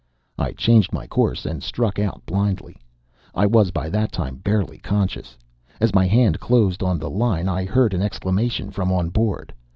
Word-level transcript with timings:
I 0.39 0.53
changed 0.53 0.91
my 0.93 1.05
course 1.05 1.45
and 1.45 1.61
struck 1.61 1.99
out 1.99 2.25
blindly. 2.25 2.75
I 3.35 3.45
was 3.45 3.69
by 3.69 3.87
that 3.89 4.11
time 4.11 4.37
barely 4.37 4.79
conscious. 4.79 5.37
As 5.79 5.93
my 5.93 6.07
hand 6.07 6.39
closed 6.39 6.81
on 6.81 6.97
the 6.97 7.07
line 7.07 7.47
I 7.47 7.65
heard 7.65 7.93
an 7.93 8.01
exclamation 8.01 8.71
from 8.71 8.91
on 8.91 9.09
board. 9.11 9.53